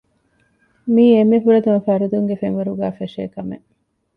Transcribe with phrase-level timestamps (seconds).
[0.93, 3.67] މިއީ އެންމެ ފުރަތަމަ ފަރުދުންގެ ފެންވަރުގައި ފެށޭ ކަމެއް